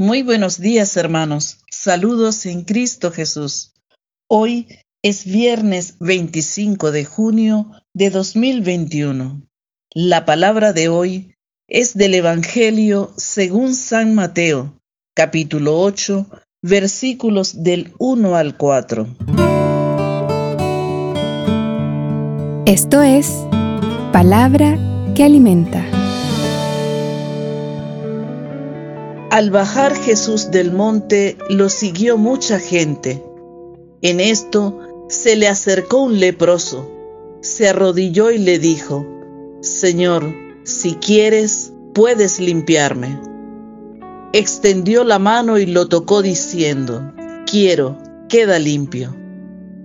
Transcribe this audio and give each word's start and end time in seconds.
Muy 0.00 0.22
buenos 0.22 0.60
días, 0.60 0.96
hermanos. 0.96 1.58
Saludos 1.72 2.46
en 2.46 2.62
Cristo 2.62 3.10
Jesús. 3.10 3.74
Hoy 4.28 4.68
es 5.02 5.24
viernes 5.24 5.96
25 5.98 6.92
de 6.92 7.04
junio 7.04 7.72
de 7.94 8.10
2021. 8.10 9.42
La 9.92 10.24
palabra 10.24 10.72
de 10.72 10.88
hoy 10.88 11.34
es 11.66 11.94
del 11.94 12.14
Evangelio 12.14 13.12
según 13.16 13.74
San 13.74 14.14
Mateo, 14.14 14.78
capítulo 15.16 15.80
8, 15.80 16.28
versículos 16.62 17.64
del 17.64 17.92
1 17.98 18.36
al 18.36 18.56
4. 18.56 19.16
Esto 22.66 23.02
es 23.02 23.32
palabra 24.12 24.78
que 25.16 25.24
alimenta. 25.24 25.97
Al 29.30 29.50
bajar 29.50 29.94
Jesús 29.94 30.50
del 30.50 30.72
monte 30.72 31.36
lo 31.50 31.68
siguió 31.68 32.16
mucha 32.16 32.58
gente. 32.58 33.22
En 34.00 34.20
esto 34.20 35.06
se 35.10 35.36
le 35.36 35.48
acercó 35.48 35.98
un 35.98 36.18
leproso, 36.18 36.90
se 37.42 37.68
arrodilló 37.68 38.30
y 38.30 38.38
le 38.38 38.58
dijo, 38.58 39.06
Señor, 39.60 40.34
si 40.64 40.94
quieres, 40.94 41.74
puedes 41.92 42.40
limpiarme. 42.40 43.20
Extendió 44.32 45.04
la 45.04 45.18
mano 45.18 45.58
y 45.58 45.66
lo 45.66 45.88
tocó 45.88 46.22
diciendo, 46.22 47.12
quiero, 47.44 47.98
queda 48.30 48.58
limpio. 48.58 49.14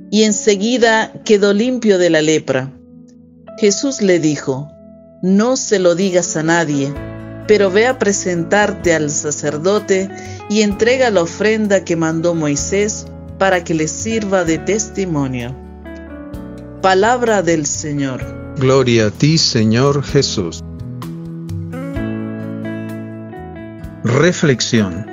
Y 0.10 0.24
enseguida 0.24 1.12
quedó 1.26 1.54
limpio 1.54 1.98
de 1.98 2.10
la 2.10 2.22
lepra. 2.22 2.72
Jesús 3.58 4.02
le 4.02 4.20
dijo, 4.20 4.70
no 5.22 5.58
se 5.58 5.80
lo 5.80 5.96
digas 5.96 6.38
a 6.38 6.44
nadie 6.44 6.94
pero 7.48 7.72
ve 7.72 7.88
a 7.88 8.00
presentarte 8.00 8.94
al 8.94 9.10
sacerdote 9.10 10.10
y 10.50 10.62
entrega 10.62 11.10
la 11.10 11.24
ofrenda 11.24 11.84
que 11.84 11.96
mandó 11.96 12.36
Moisés 12.36 13.06
para 13.38 13.64
que 13.64 13.74
le 13.74 13.88
sirva 13.88 14.44
de 14.44 14.58
testimonio. 14.58 15.56
Palabra 16.82 17.42
del 17.42 17.66
Señor. 17.66 18.22
Gloria 18.58 19.08
a 19.08 19.12
ti, 19.12 19.38
Señor 19.38 20.04
Jesús. 20.04 20.64
Reflexión. 24.04 25.06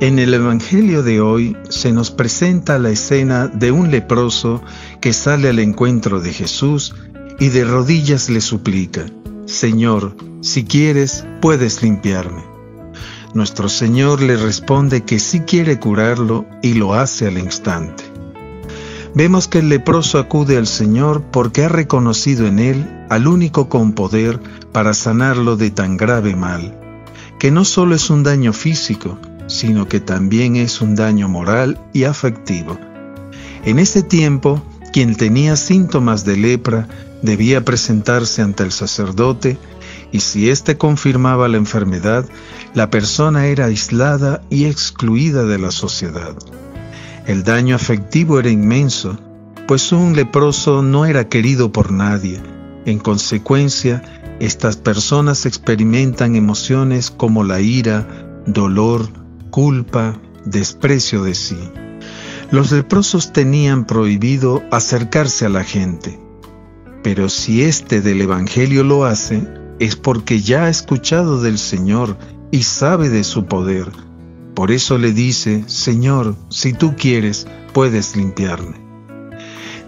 En 0.00 0.18
el 0.18 0.32
Evangelio 0.32 1.02
de 1.02 1.20
hoy 1.20 1.56
se 1.68 1.92
nos 1.92 2.10
presenta 2.10 2.78
la 2.78 2.90
escena 2.90 3.48
de 3.48 3.70
un 3.70 3.90
leproso 3.90 4.62
que 5.00 5.12
sale 5.12 5.48
al 5.48 5.58
encuentro 5.58 6.20
de 6.20 6.32
Jesús 6.32 6.94
y 7.38 7.48
de 7.48 7.64
rodillas 7.64 8.30
le 8.30 8.40
suplica, 8.40 9.06
Señor, 9.50 10.16
si 10.42 10.64
quieres, 10.64 11.26
puedes 11.42 11.82
limpiarme. 11.82 12.44
Nuestro 13.34 13.68
Señor 13.68 14.22
le 14.22 14.36
responde 14.36 15.02
que 15.02 15.18
sí 15.18 15.40
quiere 15.40 15.80
curarlo 15.80 16.46
y 16.62 16.74
lo 16.74 16.94
hace 16.94 17.26
al 17.26 17.36
instante. 17.36 18.04
Vemos 19.12 19.48
que 19.48 19.58
el 19.58 19.68
leproso 19.68 20.20
acude 20.20 20.56
al 20.56 20.68
Señor 20.68 21.22
porque 21.32 21.64
ha 21.64 21.68
reconocido 21.68 22.46
en 22.46 22.60
él 22.60 23.06
al 23.10 23.26
único 23.26 23.68
con 23.68 23.92
poder 23.92 24.40
para 24.70 24.94
sanarlo 24.94 25.56
de 25.56 25.70
tan 25.70 25.96
grave 25.96 26.36
mal, 26.36 27.02
que 27.40 27.50
no 27.50 27.64
solo 27.64 27.96
es 27.96 28.08
un 28.08 28.22
daño 28.22 28.52
físico, 28.52 29.18
sino 29.48 29.88
que 29.88 29.98
también 29.98 30.54
es 30.54 30.80
un 30.80 30.94
daño 30.94 31.28
moral 31.28 31.76
y 31.92 32.04
afectivo. 32.04 32.78
En 33.64 33.80
ese 33.80 34.04
tiempo, 34.04 34.62
quien 34.92 35.16
tenía 35.16 35.56
síntomas 35.56 36.24
de 36.24 36.36
lepra 36.36 36.88
debía 37.22 37.64
presentarse 37.64 38.42
ante 38.42 38.62
el 38.62 38.72
sacerdote 38.72 39.58
y 40.12 40.20
si 40.20 40.50
éste 40.50 40.76
confirmaba 40.76 41.48
la 41.48 41.56
enfermedad, 41.56 42.26
la 42.74 42.90
persona 42.90 43.46
era 43.46 43.66
aislada 43.66 44.42
y 44.50 44.64
excluida 44.64 45.44
de 45.44 45.58
la 45.58 45.70
sociedad. 45.70 46.34
El 47.26 47.44
daño 47.44 47.76
afectivo 47.76 48.40
era 48.40 48.50
inmenso, 48.50 49.18
pues 49.68 49.92
un 49.92 50.16
leproso 50.16 50.82
no 50.82 51.06
era 51.06 51.28
querido 51.28 51.70
por 51.70 51.92
nadie. 51.92 52.40
En 52.86 52.98
consecuencia, 52.98 54.02
estas 54.40 54.76
personas 54.76 55.46
experimentan 55.46 56.34
emociones 56.34 57.10
como 57.10 57.44
la 57.44 57.60
ira, 57.60 58.42
dolor, 58.46 59.08
culpa, 59.50 60.18
desprecio 60.44 61.22
de 61.22 61.34
sí. 61.34 61.58
Los 62.50 62.72
leprosos 62.72 63.32
tenían 63.32 63.84
prohibido 63.84 64.62
acercarse 64.72 65.46
a 65.46 65.50
la 65.50 65.62
gente, 65.62 66.18
pero 67.02 67.28
si 67.28 67.62
éste 67.62 68.00
del 68.00 68.20
Evangelio 68.20 68.84
lo 68.84 69.04
hace, 69.04 69.46
es 69.78 69.96
porque 69.96 70.40
ya 70.40 70.64
ha 70.64 70.68
escuchado 70.68 71.40
del 71.40 71.58
Señor 71.58 72.16
y 72.50 72.64
sabe 72.64 73.08
de 73.08 73.24
su 73.24 73.46
poder. 73.46 73.90
Por 74.54 74.70
eso 74.70 74.98
le 74.98 75.12
dice, 75.12 75.64
Señor, 75.66 76.36
si 76.50 76.72
tú 76.72 76.94
quieres, 76.96 77.46
puedes 77.72 78.16
limpiarme. 78.16 78.76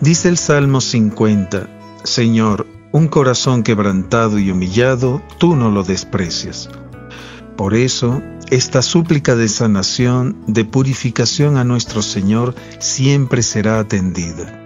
Dice 0.00 0.28
el 0.28 0.39
Salmo 0.39 0.81
50, 0.81 1.69
Señor, 2.05 2.67
un 2.91 3.09
corazón 3.09 3.62
quebrantado 3.62 4.39
y 4.39 4.50
humillado, 4.50 5.23
tú 5.39 5.56
no 5.56 5.71
lo 5.71 5.83
desprecias. 5.83 6.71
Por 7.56 7.75
eso, 7.75 8.23
esta 8.50 8.83
súplica 8.83 9.37
de 9.37 9.49
sanación, 9.49 10.43
de 10.47 10.65
purificación 10.65 11.56
a 11.56 11.65
nuestro 11.65 12.03
Señor, 12.03 12.55
siempre 12.79 13.43
será 13.43 13.79
atendida. 13.79 14.59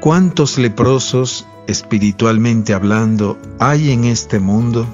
¿Cuántos 0.00 0.58
leprosos 0.58 1.46
espiritualmente 1.66 2.74
hablando, 2.74 3.38
hay 3.58 3.90
en 3.90 4.04
este 4.04 4.38
mundo? 4.40 4.86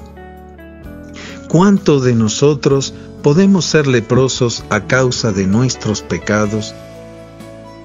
¿Cuánto 1.49 1.99
de 1.99 2.15
nosotros 2.15 2.93
podemos 3.23 3.65
ser 3.65 3.87
leprosos 3.87 4.63
a 4.69 4.87
causa 4.87 5.31
de 5.31 5.47
nuestros 5.47 6.01
pecados, 6.01 6.73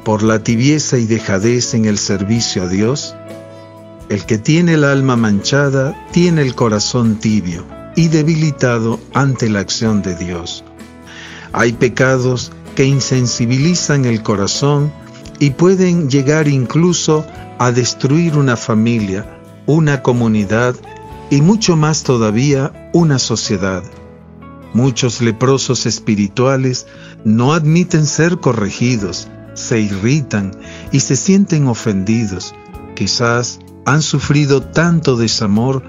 por 0.05 0.23
la 0.23 0.39
tibieza 0.39 0.99
y 0.99 1.07
dejadez 1.07 1.75
en 1.75 1.85
el 1.85 1.99
servicio 1.99 2.63
a 2.63 2.69
Dios? 2.69 3.17
El 4.09 4.25
que 4.25 4.39
tiene 4.39 4.75
el 4.75 4.85
alma 4.85 5.17
manchada 5.17 5.97
tiene 6.13 6.43
el 6.43 6.55
corazón 6.55 7.17
tibio 7.17 7.65
y 7.97 8.09
debilitado 8.09 9.01
ante 9.15 9.49
la 9.49 9.61
acción 9.61 10.03
de 10.03 10.15
Dios. 10.15 10.63
Hay 11.53 11.73
pecados 11.73 12.53
que 12.77 12.85
insensibilizan 12.85 14.05
el 14.05 14.23
corazón 14.23 14.93
y 15.39 15.51
pueden 15.51 16.09
llegar 16.09 16.49
incluso 16.49 17.27
a 17.59 17.73
destruir 17.73 18.37
una 18.37 18.57
familia, 18.57 19.41
una 19.67 20.03
comunidad 20.03 20.75
y 21.31 21.41
mucho 21.43 21.77
más 21.77 22.03
todavía 22.03 22.91
una 22.93 23.19
sociedad. 23.19 23.83
Muchos 24.75 25.23
leprosos 25.23 25.87
espirituales 25.87 26.87
no 27.25 27.55
admiten 27.55 28.07
ser 28.07 28.39
corregidos, 28.39 29.29
se 29.55 29.81
irritan 29.81 30.53
y 30.93 31.01
se 31.01 31.17
sienten 31.17 31.67
ofendidos. 31.67 32.55
Quizás 32.95 33.59
han 33.87 34.03
sufrido 34.03 34.63
tanto 34.63 35.17
desamor 35.17 35.83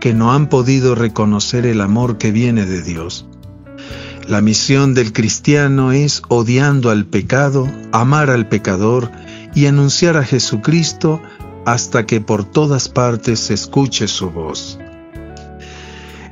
que 0.00 0.12
no 0.12 0.32
han 0.32 0.48
podido 0.48 0.94
reconocer 0.94 1.66
el 1.66 1.80
amor 1.80 2.18
que 2.18 2.32
viene 2.32 2.66
de 2.66 2.82
Dios. 2.82 3.26
La 4.28 4.40
misión 4.40 4.94
del 4.94 5.12
cristiano 5.12 5.92
es, 5.92 6.22
odiando 6.28 6.90
al 6.90 7.06
pecado, 7.06 7.70
amar 7.90 8.30
al 8.30 8.48
pecador 8.48 9.10
y 9.54 9.66
anunciar 9.66 10.16
a 10.16 10.24
Jesucristo 10.24 11.20
hasta 11.66 12.06
que 12.06 12.20
por 12.20 12.44
todas 12.44 12.88
partes 12.88 13.40
se 13.40 13.54
escuche 13.54 14.08
su 14.08 14.30
voz. 14.30 14.78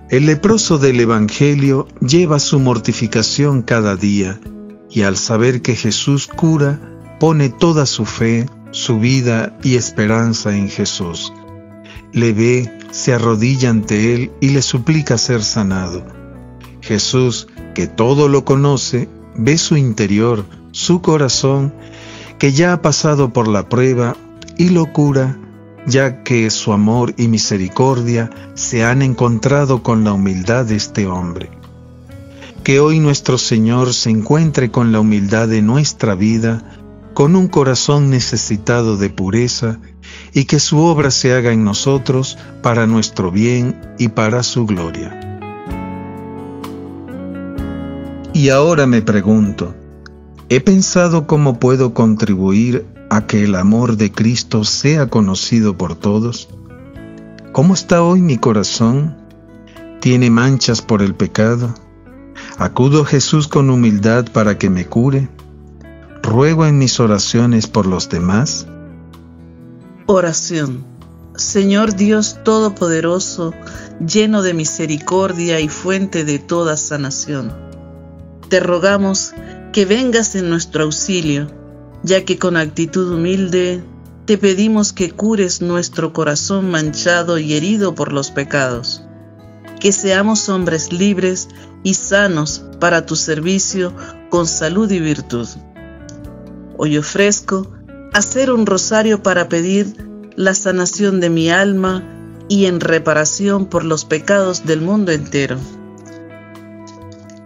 El 0.09 0.27
leproso 0.27 0.79
del 0.79 0.99
Evangelio 1.01 1.87
lleva 2.01 2.39
su 2.39 2.59
mortificación 2.59 3.63
cada 3.63 3.97
día 3.97 4.41
y 4.91 5.03
al 5.03 5.17
saber 5.17 5.63
que 5.63 5.77
Jesús 5.77 6.27
cura, 6.27 6.81
pone 7.21 7.49
toda 7.49 7.87
su 7.87 8.05
fe, 8.05 8.47
su 8.73 8.99
vida 8.99 9.57
y 9.63 9.77
esperanza 9.77 10.57
en 10.57 10.69
Jesús. 10.69 11.33
Le 12.13 12.33
ve, 12.33 12.79
se 12.91 13.13
arrodilla 13.13 13.71
ante 13.71 14.15
Él 14.15 14.33
y 14.41 14.49
le 14.49 14.63
suplica 14.63 15.17
ser 15.17 15.45
sanado. 15.45 16.05
Jesús 16.81 17.47
que 17.75 17.87
todo 17.87 18.29
lo 18.29 18.45
conoce, 18.45 19.09
ve 19.35 19.59
su 19.59 19.77
interior, 19.77 20.45
su 20.73 21.03
corazón, 21.03 21.73
que 22.39 22.53
ya 22.53 22.73
ha 22.73 22.83
pasado 22.83 23.33
por 23.33 23.49
la 23.49 23.69
prueba 23.69 24.17
y 24.57 24.71
lo 24.71 24.93
cura, 24.93 25.39
ya 25.87 26.23
que 26.23 26.51
su 26.51 26.73
amor 26.73 27.15
y 27.17 27.29
misericordia 27.29 28.31
se 28.55 28.85
han 28.85 29.03
encontrado 29.03 29.83
con 29.83 30.05
la 30.05 30.13
humildad 30.13 30.65
de 30.67 30.77
este 30.77 31.07
hombre. 31.07 31.51
Que 32.65 32.81
hoy 32.81 33.01
nuestro 33.01 33.39
Señor 33.39 33.95
se 33.95 34.11
encuentre 34.11 34.71
con 34.71 34.93
la 34.93 35.01
humildad 35.01 35.49
de 35.49 35.63
nuestra 35.63 36.15
vida, 36.15 36.63
con 37.15 37.37
un 37.37 37.49
corazón 37.49 38.11
necesitado 38.11 38.97
de 38.97 39.11
pureza, 39.11 39.79
y 40.33 40.45
que 40.45 40.61
su 40.61 40.79
obra 40.79 41.11
se 41.11 41.33
haga 41.33 41.53
en 41.53 41.65
nosotros 41.65 42.39
para 42.63 42.87
nuestro 42.87 43.31
bien 43.31 43.95
y 43.99 44.09
para 44.09 44.43
su 44.43 44.67
gloria. 44.67 45.30
Y 48.41 48.49
ahora 48.49 48.87
me 48.87 49.03
pregunto, 49.03 49.75
¿he 50.49 50.63
pensado 50.63 51.27
cómo 51.27 51.59
puedo 51.59 51.93
contribuir 51.93 52.87
a 53.11 53.27
que 53.27 53.45
el 53.45 53.55
amor 53.55 53.99
de 53.99 54.13
Cristo 54.13 54.65
sea 54.65 55.11
conocido 55.11 55.77
por 55.77 55.95
todos? 55.95 56.49
¿Cómo 57.53 57.75
está 57.75 58.03
hoy 58.03 58.23
mi 58.23 58.39
corazón? 58.39 59.15
¿Tiene 60.01 60.31
manchas 60.31 60.81
por 60.81 61.03
el 61.03 61.15
pecado? 61.15 61.75
Acudo 62.57 63.03
a 63.03 63.05
Jesús 63.05 63.47
con 63.47 63.69
humildad 63.69 64.25
para 64.33 64.57
que 64.57 64.71
me 64.71 64.87
cure. 64.87 65.29
Ruego 66.23 66.65
en 66.65 66.79
mis 66.79 66.99
oraciones 66.99 67.67
por 67.67 67.85
los 67.85 68.09
demás. 68.09 68.67
Oración. 70.07 70.87
Señor 71.37 71.95
Dios 71.95 72.39
Todopoderoso, 72.43 73.53
lleno 74.01 74.41
de 74.41 74.55
misericordia 74.55 75.61
y 75.61 75.69
fuente 75.69 76.25
de 76.25 76.39
toda 76.39 76.79
sanación, 76.79 77.70
te 78.51 78.59
rogamos 78.59 79.33
que 79.73 79.87
vengas 79.87 80.35
en 80.35 80.51
nuestro 80.51 80.83
auxilio, 80.83 81.47
ya 82.03 82.25
que 82.25 82.37
con 82.37 82.57
actitud 82.57 83.13
humilde 83.15 83.83
te 84.27 84.39
pedimos 84.39 84.93
que 84.93 85.13
cures 85.13 85.63
nuestro 85.63 86.13
corazón 86.13 86.69
manchado 86.69 87.39
y 87.39 87.55
herido 87.55 87.95
por 87.95 88.13
los 88.13 88.33
pecados, 88.33 89.05
que 89.79 89.93
seamos 89.93 90.49
hombres 90.49 90.93
libres 90.93 91.49
y 91.85 91.95
sanos 91.95 92.65
para 92.81 93.07
tu 93.07 93.15
servicio 93.15 93.95
con 94.31 94.49
salud 94.49 94.91
y 94.91 94.99
virtud. 94.99 95.49
Hoy 96.77 96.99
ofrezco 96.99 97.71
hacer 98.13 98.51
un 98.51 98.67
rosario 98.67 99.23
para 99.23 99.49
pedir 99.49 99.95
la 100.35 100.55
sanación 100.55 101.21
de 101.21 101.31
mi 101.31 101.51
alma 101.51 102.03
y 102.49 102.67
en 102.67 102.81
reparación 102.81 103.67
por 103.67 103.85
los 103.85 104.05
pecados 104.05 104.67
del 104.67 104.81
mundo 104.81 105.13
entero. 105.13 105.57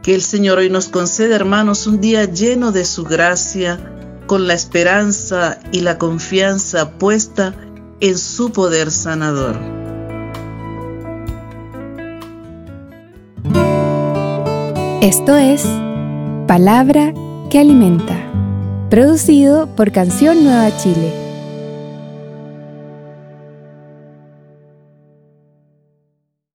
Que 0.04 0.14
el 0.14 0.20
Señor 0.20 0.58
hoy 0.58 0.68
nos 0.68 0.88
conceda, 0.88 1.34
hermanos, 1.34 1.86
un 1.86 1.98
día 1.98 2.26
lleno 2.26 2.72
de 2.72 2.84
su 2.84 3.04
gracia, 3.04 3.80
con 4.26 4.46
la 4.46 4.52
esperanza 4.52 5.58
y 5.72 5.80
la 5.80 5.96
confianza 5.96 6.90
puesta 6.98 7.54
en 8.00 8.18
su 8.18 8.52
poder 8.52 8.90
sanador. 8.90 9.56
Esto 15.00 15.36
es 15.36 15.62
Palabra 16.46 17.14
que 17.48 17.60
Alimenta, 17.60 18.30
producido 18.90 19.74
por 19.74 19.90
Canción 19.90 20.44
Nueva 20.44 20.76
Chile 20.76 21.23